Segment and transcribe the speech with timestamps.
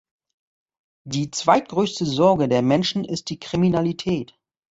[1.05, 4.35] Die zweitgrößte Sorge der Menschen ist die Kriminalität.